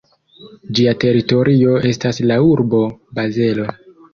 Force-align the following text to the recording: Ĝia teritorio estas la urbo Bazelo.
Ĝia 0.77 0.93
teritorio 1.03 1.75
estas 1.91 2.23
la 2.33 2.41
urbo 2.55 2.83
Bazelo. 3.21 3.71